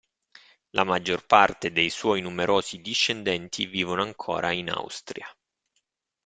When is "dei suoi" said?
1.71-2.21